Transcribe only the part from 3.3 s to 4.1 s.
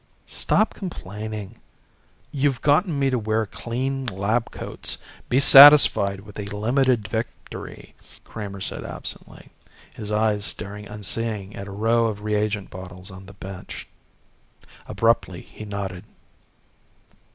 clean